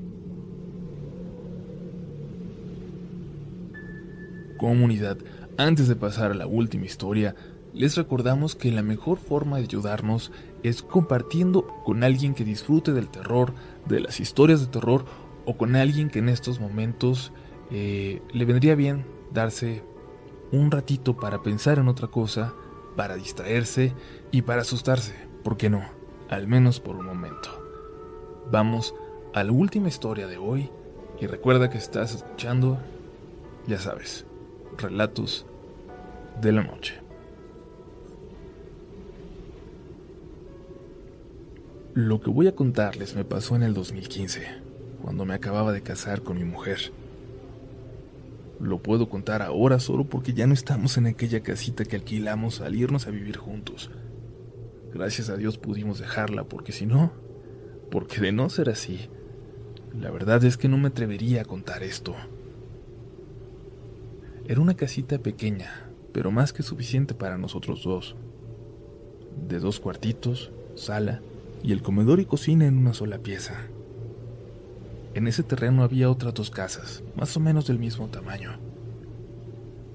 Comunidad, 4.56 5.18
antes 5.56 5.88
de 5.88 5.96
pasar 5.96 6.32
a 6.32 6.34
la 6.34 6.46
última 6.46 6.86
historia, 6.86 7.34
les 7.74 7.96
recordamos 7.96 8.54
que 8.54 8.72
la 8.72 8.82
mejor 8.82 9.18
forma 9.18 9.58
de 9.58 9.64
ayudarnos 9.64 10.32
es 10.62 10.82
compartiendo 10.82 11.66
con 11.84 12.02
alguien 12.02 12.34
que 12.34 12.44
disfrute 12.44 12.92
del 12.92 13.08
terror, 13.08 13.54
de 13.86 14.00
las 14.00 14.20
historias 14.20 14.60
de 14.60 14.66
terror, 14.66 15.04
o 15.44 15.56
con 15.56 15.76
alguien 15.76 16.10
que 16.10 16.18
en 16.18 16.28
estos 16.28 16.60
momentos 16.60 17.32
eh, 17.70 18.22
le 18.32 18.44
vendría 18.44 18.74
bien 18.74 19.06
darse 19.32 19.82
un 20.52 20.70
ratito 20.70 21.16
para 21.16 21.42
pensar 21.42 21.78
en 21.78 21.88
otra 21.88 22.08
cosa 22.08 22.54
para 22.96 23.14
distraerse 23.14 23.94
y 24.32 24.42
para 24.42 24.62
asustarse, 24.62 25.14
¿por 25.44 25.56
qué 25.56 25.70
no? 25.70 25.84
Al 26.28 26.48
menos 26.48 26.80
por 26.80 26.96
un 26.96 27.06
momento. 27.06 27.48
Vamos 28.50 28.94
a 29.34 29.44
la 29.44 29.52
última 29.52 29.88
historia 29.88 30.26
de 30.26 30.36
hoy 30.36 30.70
y 31.20 31.26
recuerda 31.26 31.70
que 31.70 31.78
estás 31.78 32.14
escuchando, 32.14 32.78
ya 33.66 33.78
sabes, 33.78 34.26
relatos 34.78 35.46
de 36.40 36.52
la 36.52 36.62
noche. 36.62 37.07
Lo 41.98 42.20
que 42.20 42.30
voy 42.30 42.46
a 42.46 42.54
contarles 42.54 43.16
me 43.16 43.24
pasó 43.24 43.56
en 43.56 43.64
el 43.64 43.74
2015, 43.74 44.46
cuando 45.02 45.24
me 45.24 45.34
acababa 45.34 45.72
de 45.72 45.82
casar 45.82 46.22
con 46.22 46.38
mi 46.38 46.44
mujer. 46.44 46.92
Lo 48.60 48.78
puedo 48.78 49.08
contar 49.08 49.42
ahora 49.42 49.80
solo 49.80 50.04
porque 50.04 50.32
ya 50.32 50.46
no 50.46 50.54
estamos 50.54 50.96
en 50.96 51.08
aquella 51.08 51.40
casita 51.40 51.84
que 51.84 51.96
alquilamos 51.96 52.60
al 52.60 52.76
irnos 52.76 53.08
a 53.08 53.10
vivir 53.10 53.36
juntos. 53.36 53.90
Gracias 54.94 55.28
a 55.28 55.36
Dios 55.36 55.58
pudimos 55.58 55.98
dejarla 55.98 56.44
porque 56.44 56.70
si 56.70 56.86
no, 56.86 57.10
porque 57.90 58.20
de 58.20 58.30
no 58.30 58.48
ser 58.48 58.70
así, 58.70 59.08
la 59.92 60.12
verdad 60.12 60.44
es 60.44 60.56
que 60.56 60.68
no 60.68 60.78
me 60.78 60.86
atrevería 60.86 61.42
a 61.42 61.46
contar 61.46 61.82
esto. 61.82 62.14
Era 64.46 64.60
una 64.60 64.76
casita 64.76 65.18
pequeña, 65.18 65.90
pero 66.12 66.30
más 66.30 66.52
que 66.52 66.62
suficiente 66.62 67.14
para 67.14 67.38
nosotros 67.38 67.82
dos. 67.82 68.14
De 69.48 69.58
dos 69.58 69.80
cuartitos, 69.80 70.52
sala 70.76 71.22
y 71.62 71.72
el 71.72 71.82
comedor 71.82 72.20
y 72.20 72.24
cocina 72.24 72.66
en 72.66 72.78
una 72.78 72.94
sola 72.94 73.18
pieza. 73.18 73.54
En 75.14 75.26
ese 75.26 75.42
terreno 75.42 75.82
había 75.82 76.10
otras 76.10 76.34
dos 76.34 76.50
casas, 76.50 77.02
más 77.16 77.36
o 77.36 77.40
menos 77.40 77.66
del 77.66 77.78
mismo 77.78 78.08
tamaño. 78.08 78.58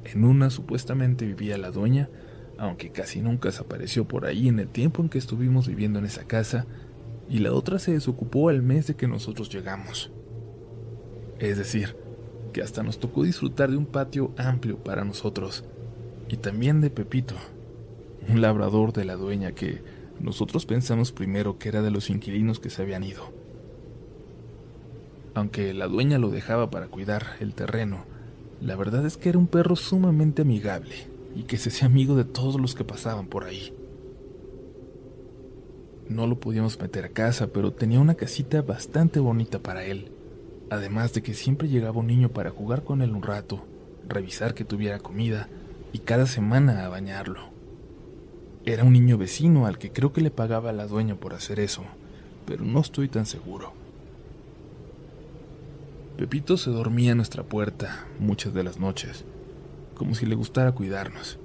En 0.03 0.25
una 0.25 0.49
supuestamente 0.49 1.25
vivía 1.25 1.57
la 1.57 1.71
dueña, 1.71 2.09
aunque 2.57 2.91
casi 2.91 3.21
nunca 3.21 3.49
desapareció 3.49 4.07
por 4.07 4.25
ahí 4.25 4.47
en 4.47 4.59
el 4.59 4.67
tiempo 4.67 5.01
en 5.01 5.09
que 5.09 5.17
estuvimos 5.17 5.67
viviendo 5.67 5.99
en 5.99 6.05
esa 6.05 6.25
casa, 6.25 6.65
y 7.29 7.39
la 7.39 7.53
otra 7.53 7.79
se 7.79 7.93
desocupó 7.93 8.49
al 8.49 8.61
mes 8.61 8.87
de 8.87 8.95
que 8.95 9.07
nosotros 9.07 9.49
llegamos. 9.49 10.11
Es 11.39 11.57
decir, 11.57 11.95
que 12.51 12.61
hasta 12.61 12.83
nos 12.83 12.99
tocó 12.99 13.23
disfrutar 13.23 13.71
de 13.71 13.77
un 13.77 13.85
patio 13.85 14.33
amplio 14.37 14.77
para 14.77 15.05
nosotros, 15.05 15.63
y 16.27 16.37
también 16.37 16.81
de 16.81 16.89
Pepito, 16.89 17.35
un 18.29 18.41
labrador 18.41 18.93
de 18.93 19.05
la 19.05 19.15
dueña 19.15 19.53
que 19.53 19.81
nosotros 20.23 20.65
pensamos 20.65 21.11
primero 21.11 21.59
que 21.59 21.67
era 21.67 21.81
de 21.81 21.91
los 21.91 22.09
inquilinos 22.09 22.59
que 22.59 22.69
se 22.69 22.81
habían 22.81 23.03
ido. 23.03 23.33
Aunque 25.35 25.73
la 25.73 25.87
dueña 25.87 26.17
lo 26.17 26.29
dejaba 26.29 26.69
para 26.69 26.87
cuidar 26.87 27.35
el 27.41 27.53
terreno, 27.53 28.05
la 28.61 28.77
verdad 28.77 29.05
es 29.05 29.17
que 29.17 29.27
era 29.27 29.37
un 29.37 29.47
perro 29.47 29.75
sumamente 29.75 30.43
amigable 30.43 30.95
y 31.35 31.43
que 31.43 31.57
se 31.57 31.69
hacía 31.69 31.87
amigo 31.87 32.15
de 32.15 32.23
todos 32.23 32.59
los 32.59 32.73
que 32.73 32.85
pasaban 32.85 33.27
por 33.27 33.43
ahí. 33.43 33.73
No 36.07 36.25
lo 36.25 36.39
podíamos 36.39 36.79
meter 36.79 37.03
a 37.03 37.09
casa, 37.09 37.47
pero 37.47 37.73
tenía 37.73 37.99
una 37.99 38.15
casita 38.15 38.61
bastante 38.61 39.19
bonita 39.19 39.59
para 39.59 39.83
él, 39.83 40.09
además 40.69 41.13
de 41.13 41.21
que 41.21 41.33
siempre 41.33 41.67
llegaba 41.67 41.99
un 41.99 42.07
niño 42.07 42.29
para 42.29 42.49
jugar 42.49 42.85
con 42.85 43.01
él 43.01 43.11
un 43.11 43.23
rato, 43.23 43.65
revisar 44.07 44.53
que 44.53 44.63
tuviera 44.63 44.99
comida 44.99 45.49
y 45.91 45.99
cada 45.99 46.27
semana 46.27 46.85
a 46.85 46.89
bañarlo. 46.89 47.52
Era 48.65 48.85
un 48.85 48.93
niño 48.93 49.17
vecino 49.17 49.65
al 49.65 49.77
que 49.77 49.91
creo 49.91 50.13
que 50.13 50.21
le 50.21 50.31
pagaba 50.31 50.69
a 50.69 50.73
la 50.73 50.87
dueña 50.87 51.15
por 51.15 51.33
hacer 51.33 51.59
eso, 51.59 51.83
pero 52.45 52.63
no 52.63 52.79
estoy 52.79 53.09
tan 53.09 53.25
seguro. 53.25 53.73
Pepito 56.17 56.55
se 56.55 56.69
dormía 56.71 57.11
en 57.11 57.17
nuestra 57.17 57.43
puerta 57.43 58.07
muchas 58.19 58.53
de 58.53 58.63
las 58.63 58.79
noches, 58.79 59.25
como 59.95 60.15
si 60.15 60.25
le 60.25 60.35
gustara 60.35 60.71
cuidarnos. 60.71 61.39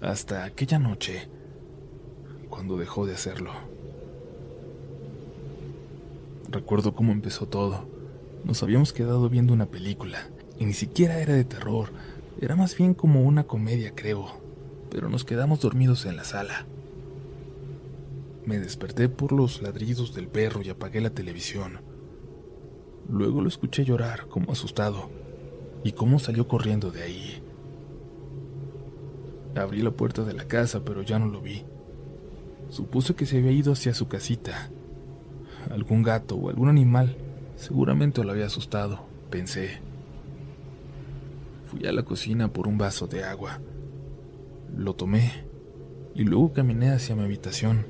Hasta 0.00 0.44
aquella 0.44 0.78
noche, 0.78 1.28
cuando 2.48 2.78
dejó 2.78 3.04
de 3.04 3.12
hacerlo. 3.12 3.52
Recuerdo 6.48 6.94
cómo 6.94 7.12
empezó 7.12 7.46
todo. 7.46 7.86
Nos 8.44 8.62
habíamos 8.62 8.94
quedado 8.94 9.28
viendo 9.28 9.52
una 9.52 9.66
película, 9.66 10.30
y 10.58 10.64
ni 10.64 10.72
siquiera 10.72 11.20
era 11.20 11.34
de 11.34 11.44
terror, 11.44 11.90
era 12.40 12.56
más 12.56 12.74
bien 12.74 12.94
como 12.94 13.22
una 13.22 13.44
comedia, 13.44 13.94
creo, 13.94 14.41
pero 14.92 15.08
nos 15.08 15.24
quedamos 15.24 15.60
dormidos 15.60 16.04
en 16.04 16.16
la 16.16 16.24
sala. 16.24 16.66
Me 18.44 18.58
desperté 18.58 19.08
por 19.08 19.32
los 19.32 19.62
ladridos 19.62 20.14
del 20.14 20.28
perro 20.28 20.60
y 20.62 20.68
apagué 20.68 21.00
la 21.00 21.08
televisión. 21.08 21.80
Luego 23.08 23.40
lo 23.40 23.48
escuché 23.48 23.86
llorar, 23.86 24.26
como 24.28 24.52
asustado, 24.52 25.08
y 25.82 25.92
cómo 25.92 26.18
salió 26.18 26.46
corriendo 26.46 26.90
de 26.90 27.04
ahí. 27.04 27.42
Abrí 29.54 29.80
la 29.80 29.92
puerta 29.92 30.24
de 30.24 30.34
la 30.34 30.44
casa, 30.44 30.84
pero 30.84 31.00
ya 31.00 31.18
no 31.18 31.26
lo 31.26 31.40
vi. 31.40 31.64
Supuse 32.68 33.14
que 33.14 33.24
se 33.24 33.38
había 33.38 33.52
ido 33.52 33.72
hacia 33.72 33.94
su 33.94 34.08
casita. 34.08 34.70
Algún 35.70 36.02
gato 36.02 36.36
o 36.36 36.50
algún 36.50 36.68
animal 36.68 37.16
seguramente 37.56 38.22
lo 38.24 38.32
había 38.32 38.46
asustado, 38.46 39.06
pensé. 39.30 39.80
Fui 41.70 41.86
a 41.86 41.92
la 41.92 42.02
cocina 42.02 42.52
por 42.52 42.68
un 42.68 42.76
vaso 42.76 43.06
de 43.06 43.24
agua. 43.24 43.58
Lo 44.76 44.94
tomé 44.94 45.44
y 46.14 46.24
luego 46.24 46.52
caminé 46.52 46.90
hacia 46.90 47.14
mi 47.14 47.22
habitación. 47.22 47.84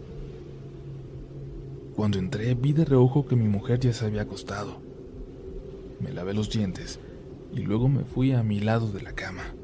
Cuando 1.94 2.18
entré 2.18 2.54
vi 2.54 2.72
de 2.72 2.84
reojo 2.84 3.26
que 3.26 3.36
mi 3.36 3.48
mujer 3.48 3.78
ya 3.78 3.92
se 3.92 4.06
había 4.06 4.22
acostado. 4.22 4.78
Me 6.00 6.12
lavé 6.12 6.34
los 6.34 6.50
dientes 6.50 6.98
y 7.52 7.60
luego 7.60 7.88
me 7.88 8.04
fui 8.04 8.32
a 8.32 8.42
mi 8.42 8.60
lado 8.60 8.90
de 8.90 9.02
la 9.02 9.12
cama. 9.12 9.54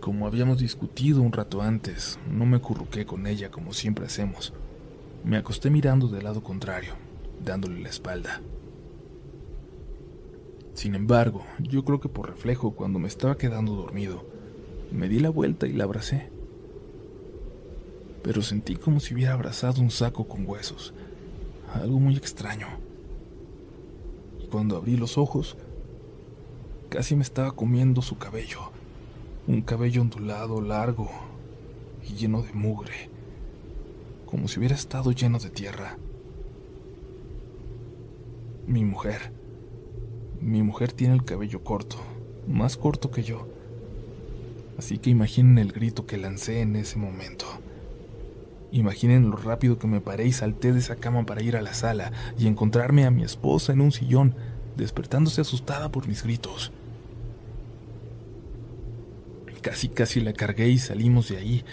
Como 0.00 0.26
habíamos 0.26 0.58
discutido 0.58 1.22
un 1.22 1.32
rato 1.32 1.62
antes, 1.62 2.18
no 2.30 2.44
me 2.44 2.60
curruqué 2.60 3.06
con 3.06 3.26
ella 3.26 3.50
como 3.50 3.72
siempre 3.72 4.04
hacemos. 4.04 4.52
Me 5.24 5.38
acosté 5.38 5.70
mirando 5.70 6.08
del 6.08 6.24
lado 6.24 6.42
contrario, 6.42 6.92
dándole 7.42 7.80
la 7.80 7.88
espalda. 7.88 8.42
Sin 10.74 10.94
embargo, 10.94 11.46
yo 11.58 11.84
creo 11.84 12.00
que 12.00 12.10
por 12.10 12.28
reflejo, 12.28 12.72
cuando 12.72 12.98
me 12.98 13.08
estaba 13.08 13.38
quedando 13.38 13.74
dormido, 13.74 14.33
me 14.94 15.08
di 15.08 15.20
la 15.20 15.28
vuelta 15.28 15.66
y 15.66 15.74
la 15.74 15.84
abracé. 15.84 16.30
Pero 18.22 18.40
sentí 18.40 18.76
como 18.76 19.00
si 19.00 19.12
hubiera 19.12 19.34
abrazado 19.34 19.82
un 19.82 19.90
saco 19.90 20.26
con 20.26 20.48
huesos, 20.48 20.94
algo 21.74 22.00
muy 22.00 22.16
extraño. 22.16 22.68
Y 24.42 24.46
cuando 24.46 24.76
abrí 24.76 24.96
los 24.96 25.18
ojos, 25.18 25.58
casi 26.88 27.14
me 27.16 27.22
estaba 27.22 27.52
comiendo 27.52 28.00
su 28.00 28.16
cabello 28.16 28.72
un 29.46 29.60
cabello 29.60 30.00
ondulado, 30.00 30.60
largo 30.62 31.10
y 32.02 32.14
lleno 32.14 32.42
de 32.42 32.52
mugre, 32.54 33.10
como 34.24 34.48
si 34.48 34.58
hubiera 34.58 34.74
estado 34.74 35.12
lleno 35.12 35.38
de 35.38 35.50
tierra. 35.50 35.98
Mi 38.66 38.84
mujer. 38.84 39.32
Mi 40.40 40.62
mujer 40.62 40.92
tiene 40.92 41.14
el 41.14 41.24
cabello 41.24 41.62
corto, 41.62 41.96
más 42.48 42.76
corto 42.76 43.10
que 43.10 43.22
yo. 43.22 43.46
Así 44.78 44.98
que 44.98 45.10
imaginen 45.10 45.58
el 45.58 45.72
grito 45.72 46.06
que 46.06 46.16
lancé 46.16 46.60
en 46.60 46.76
ese 46.76 46.98
momento. 46.98 47.46
Imaginen 48.72 49.30
lo 49.30 49.36
rápido 49.36 49.78
que 49.78 49.86
me 49.86 50.00
paré 50.00 50.26
y 50.26 50.32
salté 50.32 50.72
de 50.72 50.80
esa 50.80 50.96
cama 50.96 51.24
para 51.26 51.42
ir 51.42 51.56
a 51.56 51.62
la 51.62 51.74
sala 51.74 52.12
y 52.38 52.48
encontrarme 52.48 53.04
a 53.04 53.10
mi 53.10 53.22
esposa 53.22 53.72
en 53.72 53.80
un 53.80 53.92
sillón, 53.92 54.34
despertándose 54.76 55.40
asustada 55.40 55.90
por 55.90 56.08
mis 56.08 56.24
gritos. 56.24 56.72
Casi, 59.64 59.88
casi 59.88 60.20
la 60.20 60.34
cargué 60.34 60.68
y 60.68 60.78
salimos 60.78 61.28
de 61.28 61.38
ahí. 61.38 61.64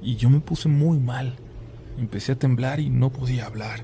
Y 0.00 0.14
yo 0.14 0.30
me 0.30 0.38
puse 0.38 0.68
muy 0.68 1.00
mal. 1.00 1.34
Empecé 1.98 2.32
a 2.32 2.38
temblar 2.38 2.78
y 2.78 2.90
no 2.90 3.10
podía 3.10 3.46
hablar. 3.46 3.80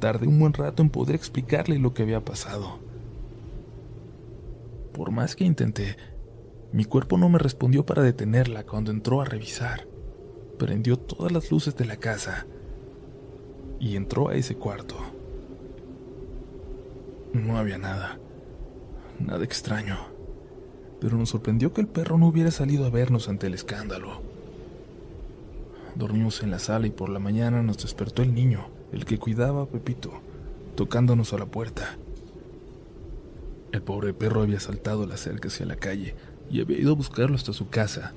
Tardé 0.00 0.26
un 0.26 0.38
buen 0.38 0.54
rato 0.54 0.82
en 0.82 0.88
poder 0.88 1.14
explicarle 1.14 1.78
lo 1.78 1.92
que 1.92 2.04
había 2.04 2.24
pasado. 2.24 2.78
Por 4.94 5.10
más 5.10 5.36
que 5.36 5.44
intenté, 5.44 5.96
mi 6.72 6.84
cuerpo 6.84 7.18
no 7.18 7.28
me 7.28 7.38
respondió 7.38 7.84
para 7.84 8.02
detenerla 8.02 8.64
cuando 8.64 8.90
entró 8.90 9.20
a 9.20 9.24
revisar. 9.24 9.86
Prendió 10.58 10.98
todas 10.98 11.32
las 11.32 11.50
luces 11.50 11.76
de 11.76 11.84
la 11.84 11.96
casa 11.96 12.46
y 13.80 13.96
entró 13.96 14.28
a 14.28 14.34
ese 14.34 14.56
cuarto. 14.56 14.96
No 17.32 17.58
había 17.58 17.78
nada, 17.78 18.18
nada 19.18 19.44
extraño 19.44 20.12
pero 21.02 21.18
nos 21.18 21.30
sorprendió 21.30 21.72
que 21.72 21.80
el 21.80 21.88
perro 21.88 22.16
no 22.16 22.28
hubiera 22.28 22.52
salido 22.52 22.86
a 22.86 22.90
vernos 22.90 23.28
ante 23.28 23.48
el 23.48 23.54
escándalo. 23.54 24.22
Dormimos 25.96 26.44
en 26.44 26.52
la 26.52 26.60
sala 26.60 26.86
y 26.86 26.90
por 26.90 27.08
la 27.08 27.18
mañana 27.18 27.60
nos 27.60 27.78
despertó 27.78 28.22
el 28.22 28.32
niño, 28.32 28.68
el 28.92 29.04
que 29.04 29.18
cuidaba 29.18 29.62
a 29.62 29.66
Pepito, 29.66 30.12
tocándonos 30.76 31.32
a 31.32 31.38
la 31.38 31.46
puerta. 31.46 31.96
El 33.72 33.82
pobre 33.82 34.14
perro 34.14 34.42
había 34.42 34.60
saltado 34.60 35.04
la 35.04 35.16
cerca 35.16 35.48
hacia 35.48 35.66
la 35.66 35.74
calle 35.74 36.14
y 36.52 36.60
había 36.60 36.78
ido 36.78 36.92
a 36.92 36.96
buscarlo 36.96 37.34
hasta 37.34 37.54
su 37.54 37.70
casa, 37.70 38.12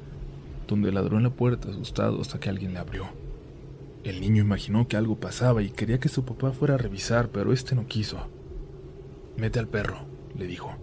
donde 0.68 0.92
ladró 0.92 1.16
en 1.18 1.24
la 1.24 1.30
puerta 1.30 1.70
asustado 1.70 2.20
hasta 2.20 2.38
que 2.38 2.50
alguien 2.50 2.74
le 2.74 2.80
abrió. 2.80 3.06
El 4.04 4.20
niño 4.20 4.44
imaginó 4.44 4.90
que 4.90 4.98
algo 4.98 5.16
pasaba 5.16 5.64
y 5.64 5.70
quería 5.70 6.00
que 6.00 6.10
su 6.10 6.26
papá 6.26 6.52
fuera 6.52 6.76
a 6.76 6.78
revisar, 6.78 7.30
pero 7.30 7.54
este 7.54 7.76
no 7.76 7.88
quiso. 7.88 8.28
Mete 9.38 9.58
al 9.58 9.70
perro, 9.70 10.00
le 10.38 10.48
dijo. 10.48 10.76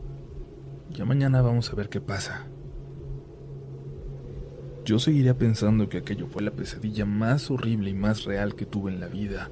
Ya 0.91 1.05
mañana 1.05 1.43
vamos 1.43 1.71
a 1.71 1.77
ver 1.77 1.91
qué 1.91 2.01
pasa. 2.01 2.47
Yo 4.87 4.99
seguiría 4.99 5.37
pensando 5.37 5.91
que 5.91 5.99
aquello 5.99 6.27
fue 6.27 6.43
la 6.43 6.51
pesadilla 6.51 7.05
más 7.05 7.51
horrible 7.51 7.91
y 7.91 7.95
más 7.95 8.25
real 8.25 8.55
que 8.55 8.67
tuve 8.67 8.91
en 8.91 8.99
la 8.99 9.09
vida, 9.09 9.51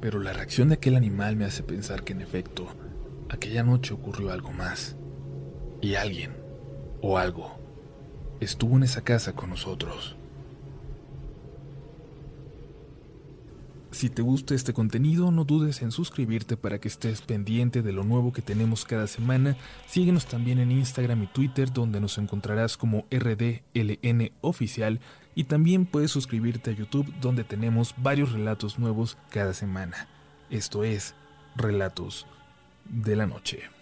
Pero 0.00 0.18
la 0.18 0.32
reacción 0.32 0.68
de 0.68 0.74
aquel 0.74 0.96
animal 0.96 1.36
me 1.36 1.44
hace 1.44 1.62
pensar 1.62 2.02
que 2.02 2.12
en 2.12 2.20
efecto, 2.22 2.66
aquella 3.28 3.62
noche 3.62 3.94
ocurrió 3.94 4.32
algo 4.32 4.50
más. 4.50 4.96
Y 5.80 5.94
alguien, 5.94 6.41
o 7.02 7.18
algo, 7.18 7.58
estuvo 8.40 8.76
en 8.76 8.84
esa 8.84 9.02
casa 9.02 9.34
con 9.34 9.50
nosotros. 9.50 10.16
Si 13.90 14.08
te 14.08 14.22
gusta 14.22 14.54
este 14.54 14.72
contenido, 14.72 15.30
no 15.30 15.44
dudes 15.44 15.82
en 15.82 15.92
suscribirte 15.92 16.56
para 16.56 16.80
que 16.80 16.88
estés 16.88 17.20
pendiente 17.20 17.82
de 17.82 17.92
lo 17.92 18.04
nuevo 18.04 18.32
que 18.32 18.40
tenemos 18.40 18.86
cada 18.86 19.06
semana. 19.06 19.58
Síguenos 19.86 20.24
también 20.24 20.58
en 20.58 20.72
Instagram 20.72 21.24
y 21.24 21.26
Twitter, 21.26 21.70
donde 21.70 22.00
nos 22.00 22.16
encontrarás 22.16 22.78
como 22.78 23.04
RDLN 23.10 24.30
Oficial. 24.40 25.00
Y 25.34 25.44
también 25.44 25.84
puedes 25.84 26.10
suscribirte 26.10 26.70
a 26.70 26.74
YouTube, 26.74 27.12
donde 27.20 27.44
tenemos 27.44 27.94
varios 27.98 28.32
relatos 28.32 28.78
nuevos 28.78 29.18
cada 29.28 29.52
semana. 29.52 30.08
Esto 30.48 30.84
es 30.84 31.14
Relatos 31.54 32.26
de 32.88 33.14
la 33.14 33.26
Noche. 33.26 33.81